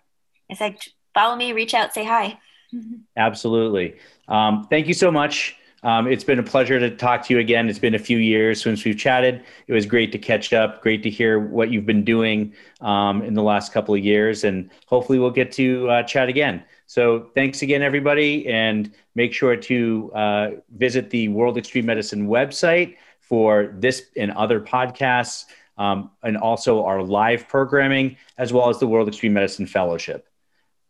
[0.47, 0.81] It's like
[1.13, 2.39] follow me, reach out, say hi.
[3.17, 3.95] Absolutely.
[4.27, 5.55] Um, thank you so much.
[5.81, 7.69] Um, it's been a pleasure to talk to you again.
[7.69, 9.43] It's been a few years since we've chatted.
[9.67, 10.81] It was great to catch up.
[10.81, 14.69] Great to hear what you've been doing um, in the last couple of years, and
[14.87, 16.63] hopefully we'll get to uh, chat again.
[16.85, 22.97] So thanks again, everybody, and make sure to uh, visit the World Extreme Medicine website
[23.21, 25.45] for this and other podcasts,
[25.77, 30.28] um, and also our live programming, as well as the World Extreme Medicine Fellowship.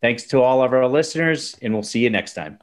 [0.02, 2.60] Thanks to all of our listeners, and we'll see you next time.